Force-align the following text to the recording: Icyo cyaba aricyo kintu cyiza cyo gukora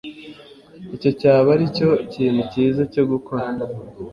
Icyo 0.95 1.11
cyaba 1.19 1.49
aricyo 1.55 1.89
kintu 2.13 2.41
cyiza 2.51 2.81
cyo 2.93 3.03
gukora 3.11 3.45